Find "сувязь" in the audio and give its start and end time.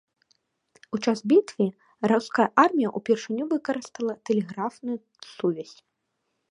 5.37-5.77